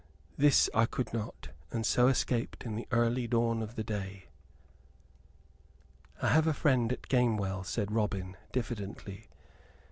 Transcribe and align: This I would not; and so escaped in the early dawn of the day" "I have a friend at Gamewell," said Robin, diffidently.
This 0.35 0.67
I 0.73 0.87
would 0.97 1.13
not; 1.13 1.49
and 1.71 1.85
so 1.85 2.07
escaped 2.07 2.65
in 2.65 2.75
the 2.75 2.87
early 2.89 3.27
dawn 3.27 3.61
of 3.61 3.75
the 3.75 3.83
day" 3.83 4.29
"I 6.23 6.29
have 6.29 6.47
a 6.47 6.55
friend 6.55 6.91
at 6.91 7.03
Gamewell," 7.07 7.63
said 7.63 7.91
Robin, 7.91 8.35
diffidently. 8.51 9.27